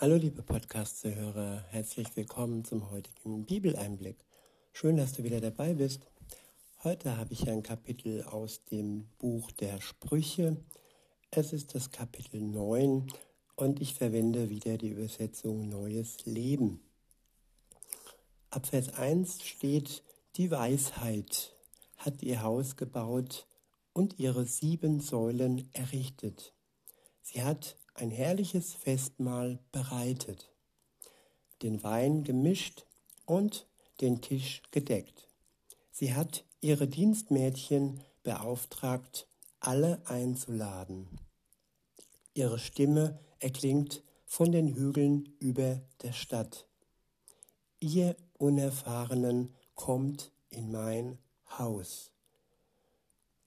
Hallo 0.00 0.14
liebe 0.14 0.42
Podcast-Zuhörer, 0.42 1.64
herzlich 1.70 2.06
willkommen 2.14 2.64
zum 2.64 2.88
heutigen 2.88 3.44
Bibeleinblick. 3.46 4.24
Schön, 4.72 4.96
dass 4.96 5.14
du 5.14 5.24
wieder 5.24 5.40
dabei 5.40 5.74
bist. 5.74 6.08
Heute 6.84 7.16
habe 7.16 7.32
ich 7.32 7.50
ein 7.50 7.64
Kapitel 7.64 8.22
aus 8.22 8.62
dem 8.66 9.08
Buch 9.18 9.50
der 9.50 9.80
Sprüche. 9.80 10.56
Es 11.32 11.52
ist 11.52 11.74
das 11.74 11.90
Kapitel 11.90 12.40
9 12.40 13.12
und 13.56 13.80
ich 13.80 13.94
verwende 13.94 14.50
wieder 14.50 14.78
die 14.78 14.90
Übersetzung 14.90 15.68
Neues 15.68 16.24
Leben. 16.26 16.80
Ab 18.50 18.66
Vers 18.68 18.94
1 18.94 19.42
steht, 19.42 20.04
die 20.36 20.52
Weisheit 20.52 21.56
hat 21.96 22.22
ihr 22.22 22.44
Haus 22.44 22.76
gebaut 22.76 23.48
und 23.94 24.20
ihre 24.20 24.44
sieben 24.44 25.00
Säulen 25.00 25.68
errichtet. 25.72 26.54
Sie 27.20 27.42
hat 27.42 27.76
ein 27.98 28.10
herrliches 28.10 28.74
Festmahl 28.74 29.58
bereitet, 29.72 30.50
den 31.62 31.82
Wein 31.82 32.24
gemischt 32.24 32.86
und 33.26 33.66
den 34.00 34.20
Tisch 34.20 34.62
gedeckt. 34.70 35.28
Sie 35.90 36.14
hat 36.14 36.44
ihre 36.60 36.86
Dienstmädchen 36.86 38.00
beauftragt, 38.22 39.26
alle 39.60 40.00
einzuladen. 40.06 41.08
Ihre 42.34 42.58
Stimme 42.58 43.18
erklingt 43.40 44.04
von 44.24 44.52
den 44.52 44.74
Hügeln 44.74 45.34
über 45.40 45.80
der 46.02 46.12
Stadt. 46.12 46.66
Ihr 47.80 48.14
Unerfahrenen 48.38 49.54
kommt 49.74 50.30
in 50.50 50.70
mein 50.70 51.18
Haus. 51.58 52.12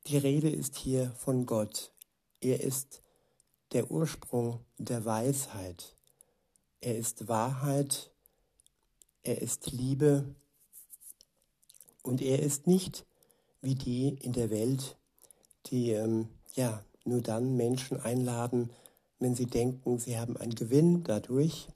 Die 0.08 0.18
Rede 0.18 0.50
ist 0.50 0.76
hier 0.76 1.12
von 1.12 1.46
Gott. 1.46 1.94
Er 2.42 2.62
ist 2.62 3.01
der 3.72 3.92
Ursprung 3.92 4.60
der 4.78 5.06
Weisheit. 5.06 5.96
Er 6.82 6.98
ist 6.98 7.28
Wahrheit, 7.28 8.12
er 9.24 9.42
ist 9.42 9.72
Liebe 9.72 10.36
und 12.02 12.22
er 12.22 12.40
ist 12.40 12.68
nicht 12.68 13.06
wie 13.62 13.76
die 13.76 14.10
in 14.10 14.34
der 14.34 14.50
Welt, 14.50 14.98
die 15.68 15.92
ähm, 15.92 16.28
ja 16.56 16.84
nur 17.06 17.22
dann 17.22 17.56
Menschen 17.56 18.00
einladen, 18.00 18.72
wenn 19.20 19.36
sie 19.36 19.46
denken, 19.46 20.00
sie 20.00 20.18
haben 20.18 20.38
einen 20.38 20.56
Gewinn 20.56 21.04
dadurch 21.04 21.68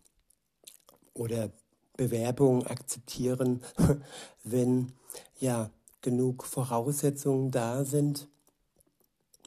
oder 1.14 1.52
Bewerbungen 1.96 2.66
akzeptieren, 2.66 3.64
wenn 4.44 4.92
ja 5.40 5.70
genug 6.02 6.44
Voraussetzungen 6.44 7.52
da 7.52 7.86
sind. 7.86 8.28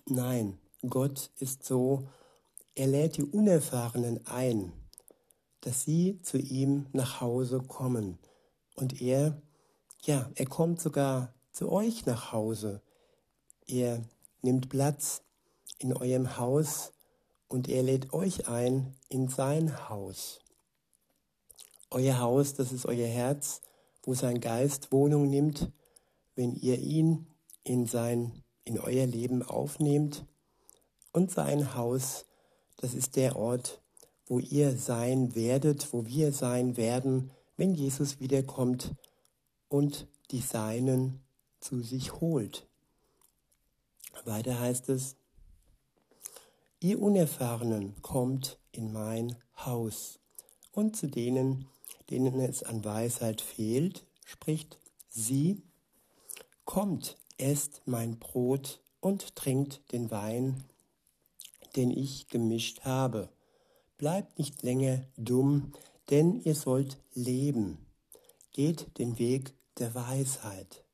Nein, 0.07 0.59
Gott 0.89 1.31
ist 1.39 1.65
so, 1.65 2.09
er 2.79 2.87
lädt 2.87 3.17
die 3.17 3.25
Unerfahrenen 3.25 4.25
ein, 4.29 4.73
dass 5.63 5.83
sie 5.83 6.23
zu 6.23 6.39
ihm 6.39 6.87
nach 6.93 7.21
Hause 7.21 7.59
kommen. 7.59 8.21
Und 8.77 9.03
er, 9.03 9.43
ja, 10.05 10.31
er 10.37 10.47
kommt 10.47 10.81
sogar 10.81 11.35
zu 11.51 11.73
euch 11.73 12.07
nach 12.07 12.31
Hause. 12.31 12.81
Er 13.67 14.05
nimmt 14.43 14.69
Platz 14.69 15.23
in 15.79 15.93
eurem 15.93 16.39
Haus 16.39 16.93
und 17.49 17.69
er 17.69 17.83
lädt 17.83 18.13
euch 18.13 18.47
ein 18.47 18.95
in 19.09 19.29
sein 19.29 19.89
Haus. 19.89 20.39
Euer 21.91 22.21
Haus, 22.21 22.55
das 22.55 22.71
ist 22.71 22.87
euer 22.87 23.09
Herz, 23.09 23.61
wo 24.05 24.15
sein 24.15 24.41
Geist 24.41 24.93
Wohnung 24.93 25.29
nimmt, 25.29 25.73
wenn 26.37 26.55
ihr 26.55 26.79
ihn 26.79 27.27
in 27.65 27.87
sein, 27.87 28.45
in 28.63 28.79
euer 28.79 29.07
Leben 29.07 29.43
aufnehmt 29.43 30.27
und 31.11 31.33
sein 31.33 31.75
Haus 31.75 32.27
das 32.79 32.95
ist 32.95 33.17
der 33.17 33.37
Ort, 33.37 33.81
wo 34.27 34.39
ihr 34.39 34.77
sein 34.77 35.35
werdet, 35.35 35.93
wo 35.93 36.07
wir 36.07 36.33
sein 36.33 36.77
werden, 36.77 37.31
wenn 37.57 37.75
Jesus 37.75 38.21
wiederkommt 38.21 38.95
und 39.69 40.07
die 40.31 40.41
Seinen 40.41 41.21
zu 41.61 41.81
sich 41.81 42.21
holt. 42.21 42.67
Weiter 44.25 44.59
heißt 44.59 44.89
es, 44.89 45.17
ihr 46.81 47.01
Unerfahrenen 47.01 48.01
kommt 48.03 48.59
in 48.73 48.93
mein 48.93 49.37
Haus 49.57 50.19
und 50.73 50.97
zu 50.97 51.09
denen, 51.09 51.67
denen 52.11 52.41
es 52.41 52.63
an 52.63 52.85
Weisheit 52.85 53.41
fehlt, 53.41 54.05
spricht 54.25 54.79
sie, 55.09 55.63
kommt, 56.65 57.17
esst 57.39 57.83
mein 57.87 58.19
Brot 58.19 58.81
und 59.01 59.35
trinkt 59.37 59.81
den 59.93 60.11
Wein, 60.11 60.65
den 61.79 61.91
ich 61.91 62.29
gemischt 62.29 62.85
habe. 62.85 63.31
Bleibt 63.97 64.39
nicht 64.39 64.63
länger 64.63 65.05
dumm, 65.17 65.73
denn 66.11 66.41
ihr 66.43 66.55
sollt 66.55 66.99
leben. 67.15 67.87
Geht 68.53 68.99
den 68.99 69.19
Weg 69.19 69.55
der 69.79 69.95
Weisheit. 69.95 70.85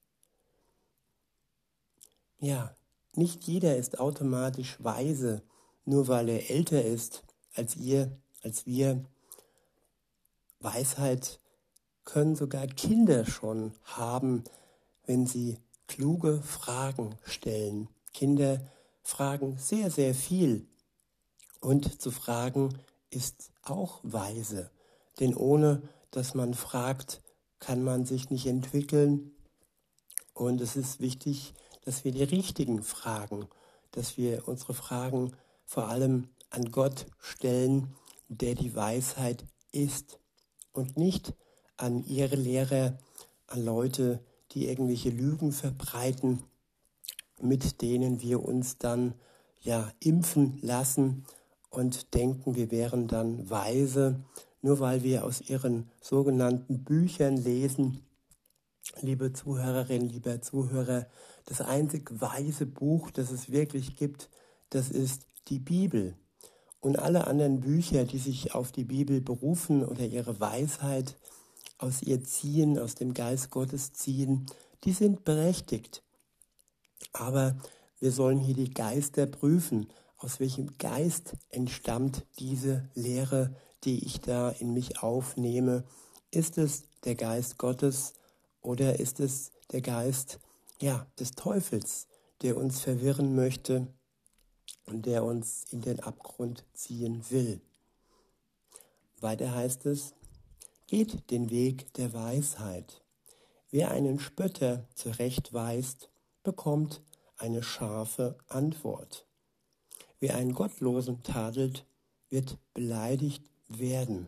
Ja, 2.38 2.76
nicht 3.14 3.44
jeder 3.44 3.76
ist 3.76 3.98
automatisch 3.98 4.76
weise, 4.84 5.42
nur 5.86 6.08
weil 6.08 6.28
er 6.28 6.50
älter 6.50 6.84
ist 6.84 7.24
als 7.54 7.76
ihr, 7.76 8.16
als 8.42 8.66
wir. 8.66 9.04
Weisheit 10.60 11.40
können 12.04 12.36
sogar 12.36 12.66
Kinder 12.66 13.24
schon 13.24 13.72
haben, 13.84 14.44
wenn 15.06 15.26
sie 15.26 15.58
kluge 15.86 16.42
Fragen 16.42 17.16
stellen. 17.24 17.88
Kinder 18.12 18.60
fragen 19.02 19.56
sehr, 19.58 19.90
sehr 19.90 20.14
viel. 20.14 20.66
Und 21.64 22.02
zu 22.02 22.10
fragen 22.10 22.78
ist 23.08 23.50
auch 23.62 24.00
weise, 24.02 24.70
denn 25.18 25.34
ohne 25.34 25.80
dass 26.10 26.34
man 26.34 26.52
fragt, 26.52 27.22
kann 27.58 27.82
man 27.82 28.04
sich 28.04 28.28
nicht 28.28 28.44
entwickeln. 28.44 29.30
Und 30.34 30.60
es 30.60 30.76
ist 30.76 31.00
wichtig, 31.00 31.54
dass 31.86 32.04
wir 32.04 32.12
die 32.12 32.22
richtigen 32.22 32.82
Fragen, 32.82 33.48
dass 33.92 34.18
wir 34.18 34.46
unsere 34.46 34.74
Fragen 34.74 35.32
vor 35.64 35.88
allem 35.88 36.28
an 36.50 36.70
Gott 36.70 37.06
stellen, 37.18 37.96
der 38.28 38.54
die 38.54 38.74
Weisheit 38.74 39.46
ist 39.72 40.18
und 40.72 40.98
nicht 40.98 41.32
an 41.78 42.04
ihre 42.04 42.36
Lehrer, 42.36 42.98
an 43.46 43.64
Leute, 43.64 44.22
die 44.50 44.68
irgendwelche 44.68 45.08
Lügen 45.08 45.50
verbreiten 45.52 46.42
mit 47.40 47.80
denen 47.82 48.20
wir 48.20 48.44
uns 48.44 48.78
dann 48.78 49.14
ja 49.62 49.90
impfen 50.00 50.58
lassen 50.60 51.24
und 51.76 52.14
denken, 52.14 52.54
wir 52.54 52.70
wären 52.70 53.08
dann 53.08 53.48
weise, 53.50 54.20
nur 54.62 54.80
weil 54.80 55.02
wir 55.02 55.24
aus 55.24 55.40
ihren 55.40 55.90
sogenannten 56.00 56.84
Büchern 56.84 57.36
lesen. 57.36 58.00
Liebe 59.00 59.32
Zuhörerinnen, 59.32 60.08
lieber 60.08 60.40
Zuhörer, 60.40 61.06
das 61.46 61.60
einzig 61.60 62.10
weise 62.20 62.66
Buch, 62.66 63.10
das 63.10 63.30
es 63.30 63.50
wirklich 63.50 63.96
gibt, 63.96 64.28
das 64.70 64.90
ist 64.90 65.26
die 65.48 65.58
Bibel. 65.58 66.16
Und 66.80 66.98
alle 66.98 67.26
anderen 67.26 67.60
Bücher, 67.60 68.04
die 68.04 68.18
sich 68.18 68.54
auf 68.54 68.72
die 68.72 68.84
Bibel 68.84 69.20
berufen 69.20 69.84
oder 69.84 70.04
ihre 70.04 70.38
Weisheit 70.40 71.16
aus 71.78 72.02
ihr 72.02 72.22
ziehen, 72.22 72.78
aus 72.78 72.94
dem 72.94 73.14
Geist 73.14 73.50
Gottes 73.50 73.92
ziehen, 73.92 74.46
die 74.84 74.92
sind 74.92 75.24
berechtigt. 75.24 76.02
Aber 77.12 77.56
wir 78.00 78.12
sollen 78.12 78.38
hier 78.38 78.54
die 78.54 78.72
Geister 78.72 79.26
prüfen. 79.26 79.86
Aus 80.24 80.40
welchem 80.40 80.78
Geist 80.78 81.36
entstammt 81.50 82.24
diese 82.38 82.88
Lehre, 82.94 83.54
die 83.84 84.06
ich 84.06 84.22
da 84.22 84.48
in 84.48 84.72
mich 84.72 85.02
aufnehme? 85.02 85.84
Ist 86.30 86.56
es 86.56 86.84
der 87.04 87.14
Geist 87.14 87.58
Gottes 87.58 88.14
oder 88.62 88.98
ist 89.00 89.20
es 89.20 89.52
der 89.70 89.82
Geist 89.82 90.40
ja, 90.80 91.06
des 91.20 91.32
Teufels, 91.32 92.08
der 92.40 92.56
uns 92.56 92.80
verwirren 92.80 93.34
möchte 93.34 93.86
und 94.86 95.04
der 95.04 95.24
uns 95.24 95.64
in 95.70 95.82
den 95.82 96.00
Abgrund 96.00 96.64
ziehen 96.72 97.22
will? 97.28 97.60
Weiter 99.20 99.54
heißt 99.54 99.84
es, 99.84 100.14
geht 100.86 101.30
den 101.30 101.50
Weg 101.50 101.92
der 101.94 102.14
Weisheit. 102.14 103.04
Wer 103.70 103.90
einen 103.90 104.18
Spötter 104.18 104.88
zurechtweist, 104.94 106.08
bekommt 106.42 107.02
eine 107.36 107.62
scharfe 107.62 108.38
Antwort. 108.48 109.26
Wer 110.24 110.36
einen 110.36 110.54
Gottlosen 110.54 111.22
tadelt, 111.22 111.84
wird 112.30 112.56
beleidigt 112.72 113.44
werden. 113.68 114.26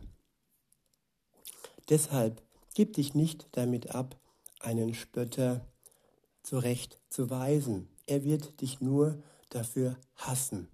Deshalb 1.89 2.43
gib 2.75 2.93
dich 2.93 3.15
nicht 3.15 3.47
damit 3.53 3.95
ab, 3.95 4.15
einen 4.59 4.93
Spötter 4.93 5.65
zurechtzuweisen. 6.43 7.87
Er 8.05 8.23
wird 8.23 8.61
dich 8.61 8.79
nur 8.79 9.23
dafür 9.49 9.97
hassen. 10.15 10.67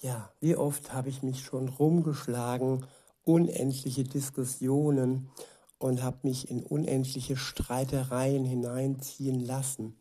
Ja, 0.00 0.32
wie 0.40 0.56
oft 0.56 0.94
habe 0.94 1.10
ich 1.10 1.22
mich 1.22 1.44
schon 1.44 1.68
rumgeschlagen, 1.68 2.86
unendliche 3.24 4.04
Diskussionen 4.04 5.28
und 5.76 6.02
habe 6.02 6.26
mich 6.26 6.50
in 6.50 6.62
unendliche 6.62 7.36
Streitereien 7.36 8.46
hineinziehen 8.46 9.40
lassen. 9.40 10.00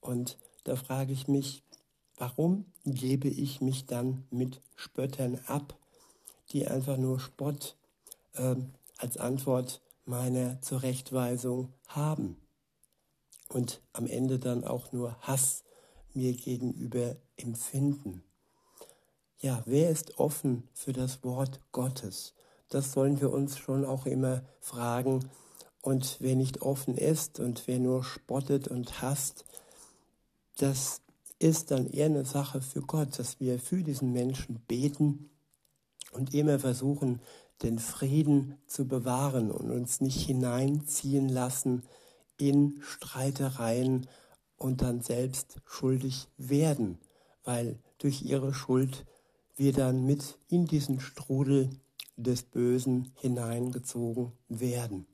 Und 0.00 0.38
da 0.64 0.74
frage 0.74 1.12
ich 1.12 1.28
mich, 1.28 1.63
warum 2.16 2.66
gebe 2.84 3.28
ich 3.28 3.60
mich 3.60 3.86
dann 3.86 4.26
mit 4.30 4.60
Spöttern 4.76 5.40
ab, 5.46 5.78
die 6.50 6.66
einfach 6.66 6.96
nur 6.96 7.18
Spott 7.20 7.76
äh, 8.34 8.56
als 8.98 9.16
Antwort 9.16 9.80
meiner 10.04 10.60
Zurechtweisung 10.60 11.72
haben 11.88 12.36
und 13.48 13.80
am 13.92 14.06
Ende 14.06 14.38
dann 14.38 14.64
auch 14.64 14.92
nur 14.92 15.16
Hass 15.20 15.64
mir 16.12 16.32
gegenüber 16.32 17.16
empfinden. 17.36 18.22
Ja, 19.40 19.62
wer 19.66 19.90
ist 19.90 20.18
offen 20.18 20.68
für 20.72 20.92
das 20.92 21.22
Wort 21.24 21.60
Gottes? 21.72 22.34
Das 22.68 22.92
sollen 22.92 23.20
wir 23.20 23.30
uns 23.30 23.58
schon 23.58 23.84
auch 23.84 24.06
immer 24.06 24.42
fragen. 24.60 25.28
Und 25.82 26.16
wer 26.20 26.34
nicht 26.34 26.62
offen 26.62 26.96
ist 26.96 27.40
und 27.40 27.66
wer 27.66 27.78
nur 27.78 28.04
spottet 28.04 28.68
und 28.68 29.02
hasst, 29.02 29.44
das 30.56 31.02
ist 31.38 31.70
dann 31.70 31.86
eher 31.86 32.06
eine 32.06 32.24
Sache 32.24 32.60
für 32.60 32.80
Gott, 32.82 33.18
dass 33.18 33.40
wir 33.40 33.58
für 33.58 33.82
diesen 33.82 34.12
Menschen 34.12 34.60
beten 34.66 35.30
und 36.12 36.34
immer 36.34 36.58
versuchen, 36.58 37.20
den 37.62 37.78
Frieden 37.78 38.58
zu 38.66 38.86
bewahren 38.86 39.50
und 39.50 39.70
uns 39.70 40.00
nicht 40.00 40.26
hineinziehen 40.26 41.28
lassen 41.28 41.82
in 42.36 42.80
Streitereien 42.82 44.06
und 44.56 44.82
dann 44.82 45.02
selbst 45.02 45.60
schuldig 45.66 46.28
werden, 46.36 46.98
weil 47.44 47.78
durch 47.98 48.22
ihre 48.22 48.54
Schuld 48.54 49.04
wir 49.56 49.72
dann 49.72 50.04
mit 50.04 50.38
in 50.48 50.66
diesen 50.66 51.00
Strudel 51.00 51.70
des 52.16 52.42
Bösen 52.42 53.12
hineingezogen 53.20 54.32
werden. 54.48 55.06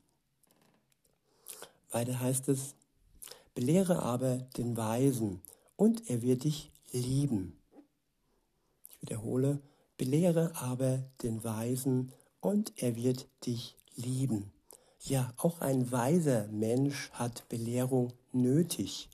Weiter 1.91 2.21
heißt 2.21 2.49
es, 2.49 2.75
belehre 3.55 4.03
aber 4.03 4.37
den 4.57 4.77
Weisen 4.77 5.43
und 5.81 6.11
er 6.11 6.21
wird 6.21 6.45
dich 6.45 6.71
lieben. 6.93 7.59
Ich 8.91 9.01
wiederhole, 9.01 9.63
belehre 9.97 10.53
aber 10.57 10.99
den 11.23 11.43
Weisen 11.43 12.13
und 12.41 12.75
er 12.83 12.97
wird 12.97 13.29
dich 13.47 13.79
lieben. 13.95 14.53
Ja, 14.99 15.33
auch 15.39 15.63
ein 15.63 15.91
weiser 15.91 16.49
Mensch 16.49 17.11
hat 17.13 17.49
Belehrung 17.49 18.13
nötig. 18.31 19.09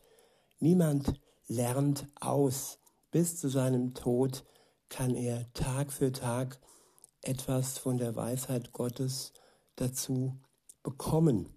Niemand 0.59 1.13
lernt 1.47 2.09
aus. 2.19 2.81
Bis 3.13 3.37
zu 3.37 3.49
seinem 3.49 3.95
Tod 3.95 4.45
kann 4.89 5.15
er 5.15 5.53
Tag 5.53 5.93
für 5.93 6.11
Tag 6.11 6.59
etwas 7.23 7.79
von 7.79 7.97
der 7.97 8.17
Weisheit 8.17 8.73
Gottes 8.73 9.33
dazu 9.77 10.37
bekommen. 10.83 11.56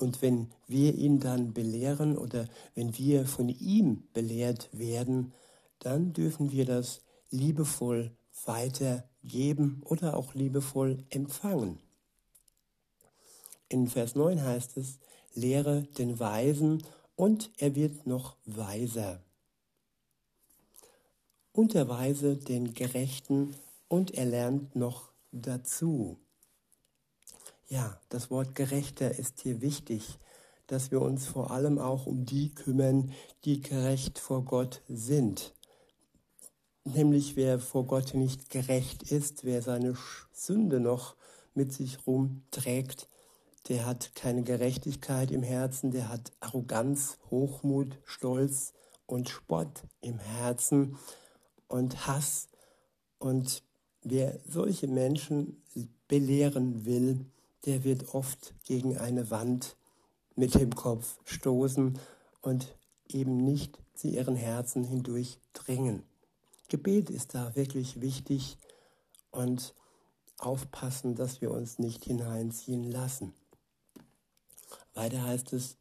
Und 0.00 0.22
wenn 0.22 0.48
wir 0.66 0.94
ihn 0.94 1.20
dann 1.20 1.52
belehren 1.52 2.16
oder 2.16 2.48
wenn 2.74 2.96
wir 2.96 3.26
von 3.26 3.50
ihm 3.50 4.04
belehrt 4.14 4.70
werden, 4.72 5.34
dann 5.78 6.14
dürfen 6.14 6.52
wir 6.52 6.64
das 6.64 7.02
liebevoll 7.28 8.10
weitergeben 8.46 9.82
oder 9.84 10.16
auch 10.16 10.32
liebevoll 10.32 11.04
empfangen. 11.10 11.80
In 13.68 13.88
Vers 13.88 14.14
9 14.14 14.42
heißt 14.42 14.78
es, 14.78 15.00
lehre 15.34 15.82
den 15.82 16.18
Weisen 16.18 16.82
und 17.14 17.50
er 17.58 17.74
wird 17.74 18.06
noch 18.06 18.36
weiser. 18.46 19.22
Unterweise 21.52 22.38
den 22.38 22.72
Gerechten 22.72 23.54
und 23.88 24.14
er 24.14 24.24
lernt 24.24 24.74
noch 24.74 25.12
dazu. 25.30 26.16
Ja, 27.72 27.96
das 28.08 28.32
Wort 28.32 28.56
Gerechter 28.56 29.16
ist 29.16 29.38
hier 29.42 29.60
wichtig, 29.60 30.18
dass 30.66 30.90
wir 30.90 31.00
uns 31.00 31.26
vor 31.28 31.52
allem 31.52 31.78
auch 31.78 32.06
um 32.06 32.24
die 32.24 32.52
kümmern, 32.52 33.12
die 33.44 33.60
gerecht 33.60 34.18
vor 34.18 34.44
Gott 34.44 34.82
sind. 34.88 35.54
Nämlich 36.82 37.36
wer 37.36 37.60
vor 37.60 37.86
Gott 37.86 38.14
nicht 38.14 38.50
gerecht 38.50 39.04
ist, 39.12 39.44
wer 39.44 39.62
seine 39.62 39.94
Sünde 40.32 40.80
noch 40.80 41.14
mit 41.54 41.72
sich 41.72 42.04
rumträgt, 42.08 43.08
der 43.68 43.86
hat 43.86 44.16
keine 44.16 44.42
Gerechtigkeit 44.42 45.30
im 45.30 45.44
Herzen, 45.44 45.92
der 45.92 46.08
hat 46.08 46.32
Arroganz, 46.40 47.18
Hochmut, 47.30 47.98
Stolz 48.04 48.72
und 49.06 49.28
Spott 49.28 49.84
im 50.00 50.18
Herzen 50.18 50.98
und 51.68 52.08
Hass. 52.08 52.48
Und 53.20 53.62
wer 54.02 54.40
solche 54.44 54.88
Menschen 54.88 55.62
belehren 56.08 56.84
will, 56.84 57.26
der 57.66 57.84
wird 57.84 58.14
oft 58.14 58.54
gegen 58.64 58.96
eine 58.98 59.30
Wand 59.30 59.76
mit 60.36 60.54
dem 60.54 60.74
Kopf 60.74 61.18
stoßen 61.24 61.98
und 62.40 62.74
eben 63.08 63.36
nicht 63.36 63.78
zu 63.94 64.08
ihren 64.08 64.36
Herzen 64.36 64.84
hindurch 64.84 65.38
dringen. 65.52 66.02
Gebet 66.68 67.10
ist 67.10 67.34
da 67.34 67.54
wirklich 67.56 68.00
wichtig 68.00 68.56
und 69.30 69.74
aufpassen, 70.38 71.14
dass 71.14 71.40
wir 71.40 71.50
uns 71.50 71.78
nicht 71.78 72.04
hineinziehen 72.04 72.84
lassen. 72.84 73.34
Weiter 74.94 75.22
heißt 75.22 75.52
es, 75.52 75.76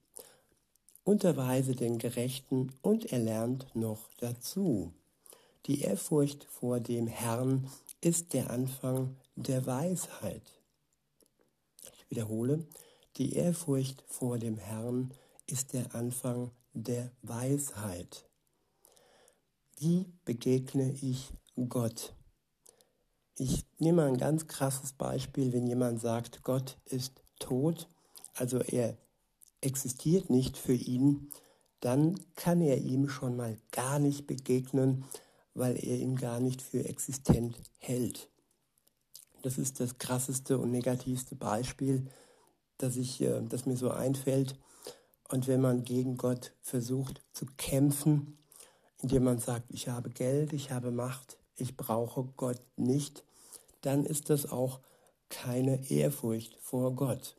unterweise 1.03 1.75
den 1.75 1.97
Gerechten 1.97 2.73
und 2.81 3.05
er 3.11 3.19
lernt 3.19 3.73
noch 3.75 4.09
dazu. 4.17 4.93
Die 5.65 5.81
Ehrfurcht 5.81 6.45
vor 6.45 6.79
dem 6.79 7.07
Herrn 7.07 7.69
ist 8.01 8.33
der 8.33 8.49
Anfang 8.49 9.15
der 9.35 9.65
Weisheit. 9.65 10.58
Wiederhole, 12.09 12.67
die 13.17 13.33
Ehrfurcht 13.33 14.03
vor 14.07 14.38
dem 14.38 14.57
Herrn 14.57 15.13
ist 15.47 15.73
der 15.73 15.95
Anfang 15.95 16.51
der 16.73 17.11
Weisheit. 17.21 18.27
Wie 19.77 20.11
begegne 20.25 20.91
ich 20.91 21.33
Gott? 21.69 22.13
Ich 23.35 23.65
nehme 23.77 24.03
ein 24.03 24.17
ganz 24.17 24.47
krasses 24.47 24.94
Beispiel, 24.94 25.53
wenn 25.53 25.67
jemand 25.67 26.01
sagt, 26.01 26.44
Gott 26.44 26.77
ist 26.85 27.23
tot 27.39 27.88
also 28.39 28.59
er 28.59 28.97
existiert 29.59 30.29
nicht 30.29 30.57
für 30.57 30.73
ihn, 30.73 31.29
dann 31.81 32.17
kann 32.35 32.61
er 32.61 32.77
ihm 32.77 33.09
schon 33.09 33.35
mal 33.35 33.57
gar 33.71 34.00
nicht 34.00 34.27
begegnen, 34.27 35.03
weil 35.53 35.75
er 35.75 35.97
ihn 35.97 36.15
gar 36.15 36.39
nicht 36.39 36.61
für 36.61 36.85
existent 36.85 37.57
hält. 37.79 38.29
Das 39.41 39.57
ist 39.57 39.80
das 39.80 39.97
krasseste 39.97 40.57
und 40.57 40.71
negativste 40.71 41.36
Beispiel, 41.36 42.07
das, 42.77 42.95
ich, 42.97 43.21
äh, 43.21 43.41
das 43.47 43.65
mir 43.65 43.77
so 43.77 43.91
einfällt. 43.91 44.56
Und 45.30 45.47
wenn 45.47 45.62
man 45.62 45.83
gegen 45.83 46.18
Gott 46.18 46.53
versucht 46.62 47.21
zu 47.33 47.45
kämpfen, 47.57 48.38
indem 49.01 49.24
man 49.24 49.39
sagt, 49.39 49.65
ich 49.69 49.88
habe 49.88 50.09
Geld, 50.09 50.53
ich 50.53 50.71
habe 50.71 50.91
Macht, 50.91 51.38
ich 51.56 51.77
brauche 51.77 52.25
Gott 52.36 52.62
nicht, 52.75 53.24
dann 53.81 54.06
ist 54.06 54.30
das 54.30 54.51
auch 54.51 54.80
keine 55.30 55.89
Ehrfurcht 55.89 56.57
vor 56.59 56.95
Gott 56.95 57.37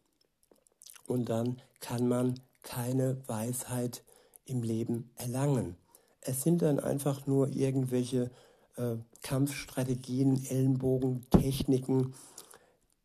und 1.07 1.29
dann 1.29 1.61
kann 1.81 2.07
man 2.07 2.39
keine 2.63 3.17
Weisheit 3.27 4.05
im 4.45 4.63
Leben 4.63 5.11
erlangen. 5.17 5.77
Es 6.21 6.43
sind 6.43 6.63
dann 6.63 6.79
einfach 6.79 7.27
nur 7.27 7.49
irgendwelche 7.49 8.31
äh, 8.77 8.97
Kampfstrategien, 9.23 10.45
Ellenbogen, 10.47 11.27
Techniken, 11.31 12.15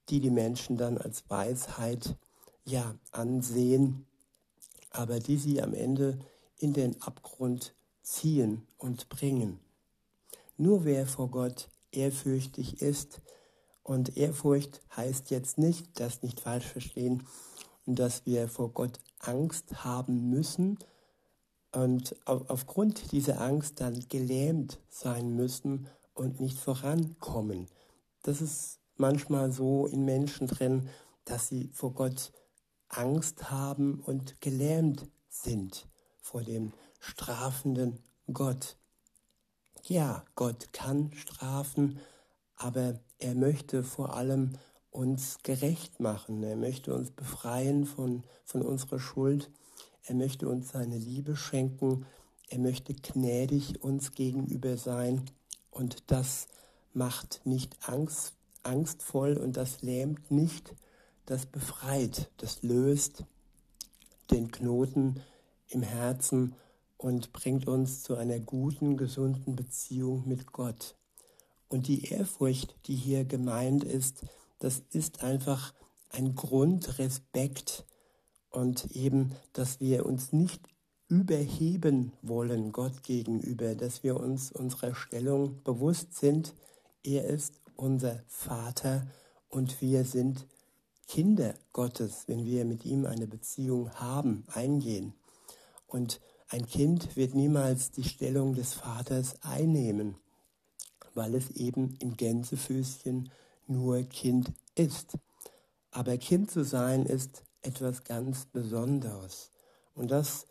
die 0.09 0.19
die 0.19 0.29
Menschen 0.29 0.77
dann 0.77 0.97
als 0.97 1.29
Weisheit 1.29 2.15
ja 2.63 2.95
ansehen, 3.11 4.05
aber 4.91 5.19
die 5.19 5.37
sie 5.37 5.61
am 5.61 5.73
Ende 5.73 6.19
in 6.57 6.73
den 6.73 7.01
Abgrund 7.01 7.73
ziehen 8.01 8.67
und 8.77 9.09
bringen. 9.09 9.59
Nur 10.57 10.85
wer 10.85 11.05
vor 11.05 11.29
Gott 11.29 11.69
ehrfürchtig 11.91 12.81
ist, 12.81 13.21
und 13.85 14.17
Ehrfurcht 14.17 14.81
heißt 14.97 15.29
jetzt 15.29 15.59
nicht, 15.59 15.99
das 15.99 16.23
nicht 16.23 16.39
falsch 16.39 16.65
verstehen, 16.65 17.21
dass 17.85 18.25
wir 18.25 18.47
vor 18.47 18.71
Gott 18.71 18.99
Angst 19.19 19.83
haben 19.83 20.31
müssen 20.31 20.79
und 21.75 22.15
aufgrund 22.25 23.11
dieser 23.11 23.41
Angst 23.41 23.81
dann 23.81 24.07
gelähmt 24.07 24.79
sein 24.89 25.35
müssen 25.35 25.87
und 26.13 26.39
nicht 26.39 26.57
vorankommen. 26.57 27.67
Das 28.23 28.41
ist 28.41 28.79
manchmal 28.95 29.51
so 29.51 29.85
in 29.85 30.05
Menschen 30.05 30.47
drin, 30.47 30.89
dass 31.25 31.49
sie 31.49 31.69
vor 31.73 31.93
Gott 31.93 32.31
Angst 32.87 33.51
haben 33.51 33.99
und 33.99 34.39
gelähmt 34.41 35.07
sind 35.27 35.87
vor 36.21 36.41
dem 36.41 36.71
strafenden 36.99 37.99
Gott. 38.31 38.77
Ja, 39.83 40.23
Gott 40.35 40.71
kann 40.73 41.11
strafen, 41.13 41.99
aber 42.55 42.99
er 43.19 43.35
möchte 43.35 43.83
vor 43.83 44.15
allem 44.15 44.53
uns 44.89 45.39
gerecht 45.43 45.99
machen. 45.99 46.41
Er 46.41 46.55
möchte 46.55 46.95
uns 46.95 47.11
befreien 47.11 47.85
von, 47.85 48.23
von 48.45 48.61
unserer 48.61 48.99
Schuld. 48.99 49.51
Er 50.05 50.15
möchte 50.15 50.47
uns 50.47 50.69
seine 50.69 50.97
Liebe 50.97 51.35
schenken. 51.35 52.05
Er 52.49 52.59
möchte 52.59 52.93
gnädig 52.93 53.83
uns 53.83 54.11
gegenüber 54.11 54.77
sein. 54.77 55.23
Und 55.71 56.11
das 56.11 56.47
macht 56.93 57.41
nicht 57.43 57.77
Angst, 57.87 58.33
angstvoll 58.63 59.37
und 59.37 59.57
das 59.57 59.81
lähmt 59.81 60.31
nicht, 60.31 60.75
das 61.25 61.45
befreit, 61.45 62.31
das 62.37 62.63
löst 62.63 63.25
den 64.31 64.51
Knoten 64.51 65.21
im 65.67 65.81
Herzen 65.81 66.55
und 66.97 67.33
bringt 67.33 67.67
uns 67.67 68.03
zu 68.03 68.15
einer 68.15 68.39
guten, 68.39 68.97
gesunden 68.97 69.55
Beziehung 69.55 70.27
mit 70.27 70.51
Gott. 70.51 70.95
Und 71.67 71.87
die 71.87 72.05
Ehrfurcht, 72.05 72.75
die 72.85 72.95
hier 72.95 73.25
gemeint 73.25 73.83
ist, 73.83 74.21
das 74.59 74.83
ist 74.91 75.23
einfach 75.23 75.73
ein 76.09 76.35
Grundrespekt 76.35 77.85
und 78.55 78.95
eben, 78.95 79.35
dass 79.53 79.79
wir 79.81 80.05
uns 80.05 80.31
nicht 80.31 80.61
überheben 81.07 82.13
wollen 82.21 82.71
Gott 82.71 83.03
gegenüber, 83.03 83.75
dass 83.75 84.01
wir 84.01 84.19
uns 84.19 84.51
unserer 84.51 84.95
Stellung 84.95 85.61
bewusst 85.63 86.15
sind. 86.15 86.53
Er 87.03 87.25
ist 87.25 87.59
unser 87.75 88.23
Vater 88.27 89.05
und 89.49 89.81
wir 89.81 90.05
sind 90.05 90.47
Kinder 91.07 91.53
Gottes, 91.73 92.23
wenn 92.27 92.45
wir 92.45 92.65
mit 92.65 92.85
ihm 92.85 93.05
eine 93.05 93.27
Beziehung 93.27 93.91
haben, 93.95 94.45
eingehen. 94.47 95.13
Und 95.85 96.21
ein 96.47 96.65
Kind 96.65 97.15
wird 97.15 97.35
niemals 97.35 97.91
die 97.91 98.03
Stellung 98.03 98.55
des 98.55 98.73
Vaters 98.73 99.35
einnehmen, 99.41 100.15
weil 101.13 101.35
es 101.35 101.51
eben 101.51 101.95
im 101.99 102.15
Gänsefüßchen 102.15 103.29
nur 103.67 104.01
Kind 104.03 104.51
ist. 104.75 105.17
Aber 105.91 106.17
Kind 106.17 106.49
zu 106.49 106.63
sein 106.63 107.05
ist 107.05 107.43
etwas 107.65 108.03
ganz 108.03 108.45
Besonderes. 108.45 109.51
Und 109.95 110.11
das 110.11 110.45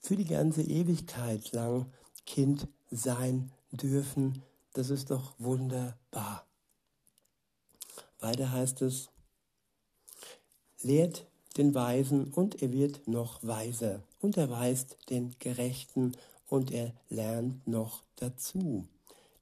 für 0.00 0.16
die 0.16 0.24
ganze 0.24 0.62
Ewigkeit 0.62 1.52
lang 1.52 1.86
Kind 2.26 2.68
sein 2.90 3.50
dürfen, 3.70 4.42
das 4.74 4.90
ist 4.90 5.10
doch 5.10 5.34
wunderbar. 5.38 6.46
Weiter 8.20 8.52
heißt 8.52 8.82
es, 8.82 9.10
lehrt 10.82 11.26
den 11.56 11.74
Weisen 11.74 12.32
und 12.32 12.62
er 12.62 12.72
wird 12.72 13.06
noch 13.08 13.42
weiser, 13.42 14.02
unterweist 14.20 14.96
den 15.10 15.34
Gerechten 15.38 16.16
und 16.48 16.70
er 16.70 16.92
lernt 17.08 17.66
noch 17.66 18.02
dazu. 18.16 18.86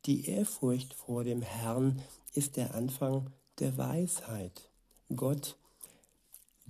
Die 0.07 0.29
Ehrfurcht 0.29 0.95
vor 0.95 1.25
dem 1.25 1.43
Herrn 1.43 2.03
ist 2.35 2.57
der 2.57 2.75
Anfang 2.75 3.31
der 3.59 3.77
Weisheit. 3.77 4.71
Gott, 5.15 5.57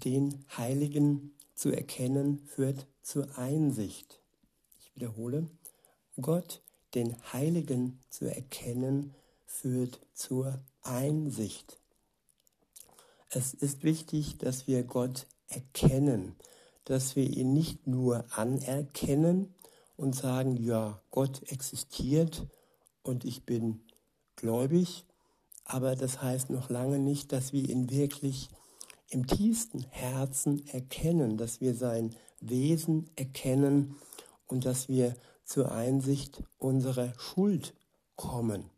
den 0.04 0.44
Heiligen 0.56 1.32
zu 1.54 1.70
erkennen, 1.70 2.40
führt 2.46 2.86
zur 3.02 3.38
Einsicht. 3.38 4.20
Ich 4.78 4.94
wiederhole, 4.94 5.48
Gott, 6.20 6.62
den 6.94 7.16
Heiligen 7.32 8.00
zu 8.08 8.26
erkennen, 8.26 9.14
führt 9.46 10.00
zur 10.14 10.60
Einsicht. 10.82 11.78
Es 13.28 13.54
ist 13.54 13.84
wichtig, 13.84 14.38
dass 14.38 14.66
wir 14.66 14.82
Gott 14.82 15.26
erkennen, 15.48 16.34
dass 16.84 17.14
wir 17.14 17.28
ihn 17.28 17.52
nicht 17.52 17.86
nur 17.86 18.24
anerkennen 18.36 19.54
und 19.96 20.14
sagen, 20.16 20.56
ja, 20.56 21.00
Gott 21.10 21.42
existiert 21.52 22.46
und 23.02 23.24
ich 23.24 23.44
bin 23.44 23.82
gläubig, 24.36 25.04
aber 25.64 25.94
das 25.94 26.22
heißt 26.22 26.50
noch 26.50 26.70
lange 26.70 26.98
nicht, 26.98 27.32
dass 27.32 27.52
wir 27.52 27.68
ihn 27.68 27.90
wirklich 27.90 28.48
im 29.10 29.26
tiefsten 29.26 29.84
Herzen 29.90 30.66
erkennen, 30.68 31.36
dass 31.36 31.60
wir 31.60 31.74
sein 31.74 32.14
Wesen 32.40 33.10
erkennen 33.16 33.96
und 34.46 34.64
dass 34.64 34.88
wir 34.88 35.14
zur 35.44 35.72
Einsicht 35.72 36.42
unserer 36.58 37.12
Schuld 37.18 37.74
kommen. 38.16 38.70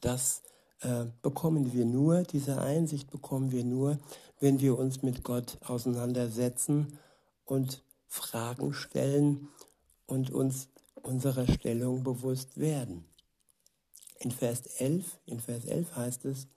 Das 0.00 0.42
äh, 0.80 1.06
bekommen 1.22 1.72
wir 1.72 1.84
nur, 1.84 2.24
diese 2.24 2.60
Einsicht 2.60 3.10
bekommen 3.10 3.52
wir 3.52 3.64
nur, 3.64 3.98
wenn 4.40 4.60
wir 4.60 4.76
uns 4.76 5.02
mit 5.02 5.22
Gott 5.22 5.58
auseinandersetzen 5.62 6.98
und 7.44 7.82
Fragen 8.08 8.74
stellen 8.74 9.48
und 10.06 10.30
uns 10.30 10.68
unserer 11.02 11.46
Stellung 11.46 12.02
bewusst 12.02 12.58
werden. 12.58 13.04
In 14.18 14.30
Vers 14.30 14.66
11, 14.78 15.18
in 15.26 15.40
Vers 15.40 15.64
11 15.66 15.96
heißt 15.96 16.24
es, 16.24 16.48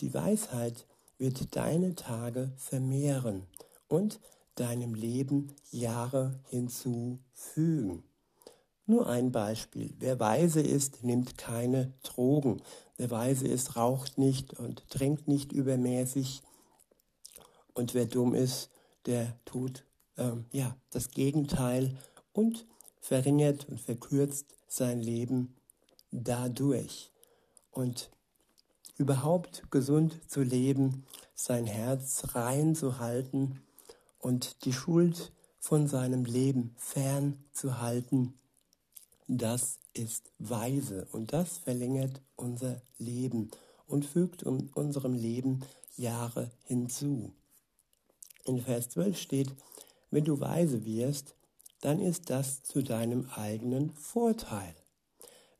die 0.00 0.14
Weisheit 0.14 0.86
wird 1.20 1.54
deine 1.54 1.94
Tage 1.94 2.50
vermehren 2.56 3.46
und 3.88 4.20
deinem 4.54 4.94
Leben 4.94 5.54
Jahre 5.70 6.40
hinzufügen. 6.48 8.02
Nur 8.86 9.06
ein 9.06 9.30
Beispiel. 9.30 9.94
Wer 9.98 10.18
weise 10.18 10.62
ist, 10.62 11.04
nimmt 11.04 11.36
keine 11.36 11.92
Drogen. 12.02 12.62
Wer 12.96 13.10
weise 13.10 13.46
ist, 13.46 13.76
raucht 13.76 14.18
nicht 14.18 14.54
und 14.58 14.88
trinkt 14.88 15.28
nicht 15.28 15.52
übermäßig. 15.52 16.42
Und 17.74 17.94
wer 17.94 18.06
dumm 18.06 18.34
ist, 18.34 18.70
der 19.06 19.38
tut 19.44 19.84
ähm, 20.16 20.46
ja 20.52 20.74
das 20.90 21.10
Gegenteil 21.10 21.98
und 22.32 22.66
verringert 22.98 23.68
und 23.68 23.80
verkürzt 23.80 24.46
sein 24.68 25.00
Leben 25.00 25.54
dadurch. 26.10 27.12
Und 27.70 28.10
überhaupt 29.00 29.70
gesund 29.70 30.20
zu 30.28 30.42
leben, 30.42 31.06
sein 31.34 31.64
Herz 31.64 32.34
rein 32.34 32.74
zu 32.74 32.98
halten 32.98 33.62
und 34.18 34.66
die 34.66 34.74
Schuld 34.74 35.32
von 35.58 35.88
seinem 35.88 36.26
Leben 36.26 36.74
fern 36.76 37.42
zu 37.50 37.80
halten, 37.80 38.34
das 39.26 39.78
ist 39.94 40.30
weise 40.38 41.08
und 41.12 41.32
das 41.32 41.56
verlängert 41.56 42.20
unser 42.36 42.82
Leben 42.98 43.50
und 43.86 44.04
fügt 44.04 44.42
um 44.42 44.68
unserem 44.74 45.14
Leben 45.14 45.60
Jahre 45.96 46.50
hinzu. 46.64 47.32
In 48.44 48.60
Vers 48.60 48.90
12 48.90 49.18
steht, 49.18 49.54
wenn 50.10 50.24
du 50.24 50.40
weise 50.40 50.84
wirst, 50.84 51.34
dann 51.80 52.00
ist 52.00 52.28
das 52.28 52.64
zu 52.64 52.82
deinem 52.82 53.30
eigenen 53.34 53.92
Vorteil. 53.92 54.74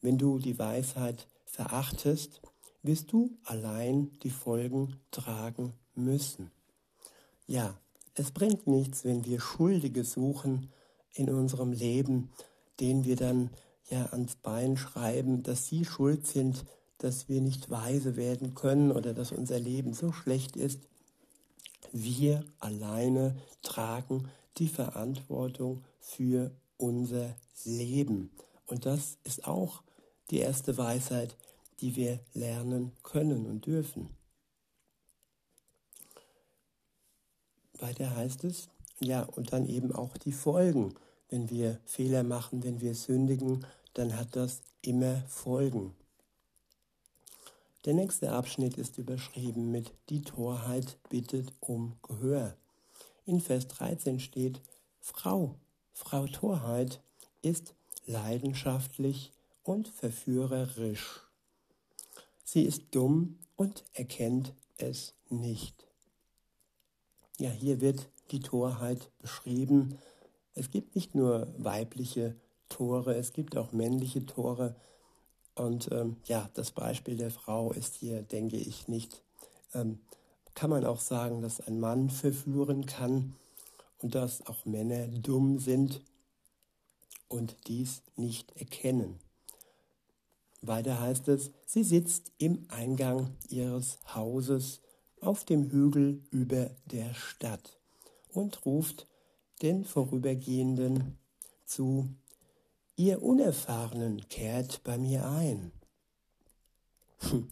Wenn 0.03 0.19
du 0.19 0.39
die 0.39 0.59
Weisheit 0.59 1.27
verachtest, 1.47 2.43
wirst 2.83 3.13
du 3.13 3.37
allein 3.45 4.11
die 4.23 4.31
Folgen 4.31 4.97
tragen 5.11 5.75
müssen. 5.95 6.51
Ja, 7.47 7.79
es 8.15 8.31
bringt 8.31 8.67
nichts, 8.67 9.05
wenn 9.05 9.25
wir 9.25 9.41
Schuldige 9.41 10.05
suchen 10.05 10.71
in 11.15 11.31
unserem 11.31 11.73
Leben, 11.73 12.31
denen 12.79 13.05
wir 13.05 13.17
dann 13.17 13.51
ja 13.89 14.07
ans 14.07 14.37
Bein 14.37 14.77
schreiben, 14.77 15.43
dass 15.43 15.67
sie 15.67 15.85
schuld 15.85 16.27
sind, 16.27 16.65
dass 16.99 17.29
wir 17.29 17.41
nicht 17.41 17.71
weise 17.71 18.17
werden 18.17 18.55
können 18.55 18.93
oder 18.93 19.15
dass 19.15 19.33
unser 19.33 19.59
Leben 19.59 19.95
so 19.95 20.13
schlecht 20.13 20.57
ist. 20.57 20.81
Wir 21.93 22.45
alleine 22.59 23.37
tragen 23.63 24.29
die 24.59 24.69
Verantwortung 24.69 25.85
für 25.99 26.53
unser 26.77 27.35
Leben. 27.65 28.31
Und 28.67 28.87
das 28.87 29.19
ist 29.25 29.47
auch 29.47 29.83
die 30.31 30.39
erste 30.39 30.79
Weisheit, 30.79 31.37
die 31.81 31.97
wir 31.97 32.21
lernen 32.35 32.93
können 33.03 33.47
und 33.47 33.67
dürfen. 33.67 34.11
Weiter 37.79 38.15
heißt 38.15 38.45
es, 38.45 38.69
ja, 39.01 39.23
und 39.23 39.53
dann 39.53 39.67
eben 39.67 39.93
auch 39.93 40.17
die 40.19 40.33
Folgen 40.33 40.95
wenn 41.31 41.49
wir 41.49 41.81
Fehler 41.85 42.23
machen, 42.23 42.63
wenn 42.63 42.81
wir 42.81 42.95
sündigen, 42.95 43.65
dann 43.95 44.17
hat 44.17 44.37
das 44.37 44.63
immer 44.83 45.23
Folgen. 45.29 45.95
Der 47.87 47.95
nächste 47.95 48.33
Abschnitt 48.33 48.77
ist 48.77 48.99
überschrieben 48.99 49.71
mit 49.71 49.93
Die 50.11 50.23
Torheit 50.23 50.99
bittet 51.09 51.53
um 51.61 51.97
Gehör. 52.03 52.57
In 53.25 53.41
Vers 53.41 53.69
13 53.69 54.21
steht, 54.21 54.61
Frau, 55.01 55.55
Frau 55.93 56.27
Torheit 56.27 57.01
ist 57.41 57.75
leidenschaftlich 58.07 59.33
und 59.63 59.89
verführerisch. 59.89 61.23
Sie 62.53 62.63
ist 62.63 62.95
dumm 62.95 63.39
und 63.57 63.85
erkennt 63.93 64.55
es 64.79 65.15
nicht. 65.29 65.87
Ja, 67.39 67.51
hier 67.51 67.81
wird 67.81 68.09
die 68.31 68.41
Torheit 68.41 69.11
beschrieben 69.19 69.99
es 70.55 70.71
gibt 70.71 70.95
nicht 70.95 71.15
nur 71.15 71.53
weibliche 71.59 72.37
Tore, 72.69 73.15
es 73.15 73.33
gibt 73.33 73.57
auch 73.57 73.73
männliche 73.73 74.27
Tore. 74.27 74.77
Und 75.55 75.91
ähm, 75.93 76.17
ja, 76.25 76.51
das 76.55 76.71
Beispiel 76.71 77.17
der 77.17 77.31
Frau 77.31 77.73
ist 77.73 77.95
hier, 77.95 78.23
denke 78.23 78.57
ich, 78.57 78.89
nicht. 78.89 79.23
Ähm, 79.75 80.01
kann 80.55 80.71
man 80.71 80.85
auch 80.85 81.01
sagen, 81.01 81.43
dass 81.43 81.61
ein 81.61 81.81
Mann 81.81 82.11
verführen 82.11 82.87
kann 82.87 83.35
und 83.99 84.15
dass 84.15 84.47
auch 84.47 84.65
Männer 84.65 85.07
dumm 85.07 85.59
sind 85.59 86.03
und 87.29 87.57
dies 87.67 88.03
nicht 88.17 88.57
erkennen. 88.57 89.19
Weiter 90.63 91.01
heißt 91.01 91.29
es, 91.29 91.51
sie 91.65 91.85
sitzt 91.85 92.33
im 92.39 92.67
Eingang 92.69 93.37
ihres 93.49 93.99
Hauses 94.15 94.81
auf 95.21 95.45
dem 95.45 95.71
Hügel 95.71 96.23
über 96.31 96.71
der 96.87 97.15
Stadt 97.15 97.79
und 98.29 98.65
ruft 98.67 99.07
den 99.63 99.85
Vorübergehenden 99.85 101.19
zu, 101.65 102.09
ihr 102.97 103.23
Unerfahrenen 103.23 104.29
kehrt 104.29 104.83
bei 104.85 104.99
mir 104.99 105.29
ein. 105.29 105.73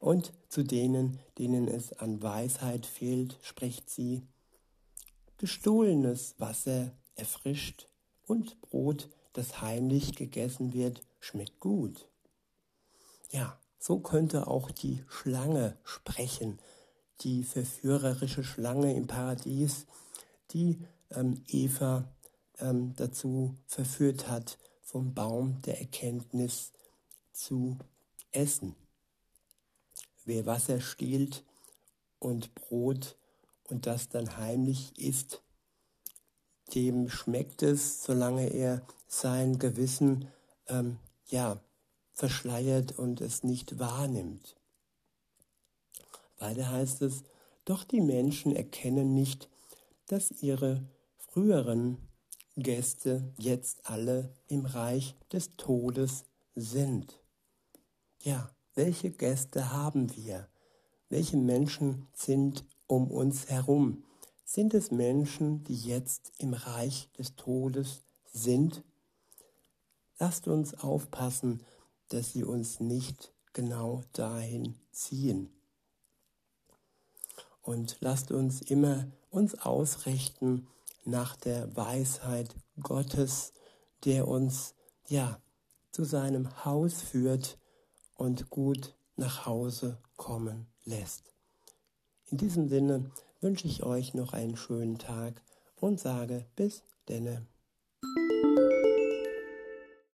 Und 0.00 0.32
zu 0.48 0.64
denen, 0.64 1.20
denen 1.38 1.68
es 1.68 1.92
an 1.92 2.20
Weisheit 2.22 2.86
fehlt, 2.86 3.38
spricht 3.40 3.88
sie, 3.88 4.22
gestohlenes 5.38 6.34
Wasser 6.38 6.90
erfrischt 7.14 7.86
und 8.26 8.60
Brot, 8.60 9.08
das 9.32 9.60
heimlich 9.60 10.16
gegessen 10.16 10.72
wird, 10.72 11.02
schmeckt 11.20 11.60
gut. 11.60 12.08
Ja, 13.32 13.58
So 13.78 13.98
könnte 13.98 14.46
auch 14.46 14.70
die 14.70 15.02
Schlange 15.08 15.76
sprechen, 15.84 16.60
die 17.22 17.42
verführerische 17.44 18.44
Schlange 18.44 18.94
im 18.94 19.06
Paradies, 19.06 19.86
die 20.50 20.86
ähm, 21.10 21.42
Eva 21.48 22.04
ähm, 22.58 22.94
dazu 22.94 23.56
verführt 23.66 24.28
hat, 24.28 24.58
vom 24.82 25.14
Baum 25.14 25.62
der 25.62 25.80
Erkenntnis 25.80 26.72
zu 27.32 27.78
essen. 28.32 28.76
Wer 30.26 30.44
Wasser 30.44 30.80
stiehlt 30.80 31.42
und 32.18 32.54
Brot 32.54 33.16
und 33.64 33.86
das 33.86 34.10
dann 34.10 34.36
heimlich 34.36 34.96
isst, 34.98 35.42
dem 36.74 37.08
schmeckt 37.08 37.62
es, 37.62 38.04
solange 38.04 38.48
er 38.52 38.86
sein 39.08 39.58
Gewissen 39.58 40.28
ähm, 40.68 40.98
ja 41.26 41.58
verschleiert 42.12 42.98
und 42.98 43.20
es 43.20 43.42
nicht 43.42 43.78
wahrnimmt. 43.78 44.56
Weiter 46.38 46.70
heißt 46.70 47.02
es, 47.02 47.22
doch 47.64 47.84
die 47.84 48.00
Menschen 48.00 48.54
erkennen 48.54 49.14
nicht, 49.14 49.48
dass 50.06 50.30
ihre 50.42 50.84
früheren 51.16 51.96
Gäste 52.56 53.32
jetzt 53.38 53.88
alle 53.88 54.34
im 54.48 54.66
Reich 54.66 55.14
des 55.32 55.56
Todes 55.56 56.24
sind. 56.54 57.20
Ja, 58.20 58.50
welche 58.74 59.10
Gäste 59.10 59.72
haben 59.72 60.14
wir? 60.16 60.48
Welche 61.08 61.36
Menschen 61.36 62.08
sind 62.12 62.64
um 62.86 63.10
uns 63.10 63.48
herum? 63.48 64.04
Sind 64.44 64.74
es 64.74 64.90
Menschen, 64.90 65.64
die 65.64 65.76
jetzt 65.76 66.32
im 66.38 66.52
Reich 66.52 67.10
des 67.16 67.36
Todes 67.36 68.02
sind? 68.32 68.82
Lasst 70.18 70.46
uns 70.48 70.74
aufpassen, 70.74 71.64
dass 72.12 72.32
sie 72.32 72.44
uns 72.44 72.80
nicht 72.80 73.32
genau 73.52 74.02
dahin 74.12 74.74
ziehen. 74.90 75.50
Und 77.62 77.96
lasst 78.00 78.32
uns 78.32 78.60
immer 78.60 79.06
uns 79.30 79.54
ausrichten 79.54 80.66
nach 81.04 81.36
der 81.36 81.74
Weisheit 81.76 82.54
Gottes, 82.80 83.52
der 84.04 84.28
uns 84.28 84.74
ja 85.08 85.40
zu 85.90 86.04
seinem 86.04 86.64
Haus 86.64 87.02
führt 87.02 87.58
und 88.16 88.50
gut 88.50 88.94
nach 89.16 89.46
Hause 89.46 89.98
kommen 90.16 90.66
lässt. 90.84 91.32
In 92.30 92.38
diesem 92.38 92.68
Sinne 92.68 93.10
wünsche 93.40 93.66
ich 93.66 93.82
euch 93.82 94.14
noch 94.14 94.32
einen 94.32 94.56
schönen 94.56 94.98
Tag 94.98 95.42
und 95.76 96.00
sage 96.00 96.46
bis 96.56 96.82
denne. 97.08 97.46